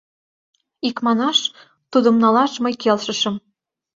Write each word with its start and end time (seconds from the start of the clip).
Икманаш, 0.87 1.39
тудым 1.91 2.15
налаш 2.23 2.53
мый 2.63 2.73
келшышым. 2.83 3.35